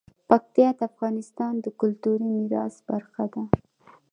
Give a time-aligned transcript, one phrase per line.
[0.29, 3.43] پکتیا د افغانستان د کلتوري میراث برخه ده.